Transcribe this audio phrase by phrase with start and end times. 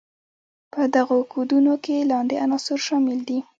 [0.73, 3.39] په دغو کودونو کې لاندې عناصر شامل دي.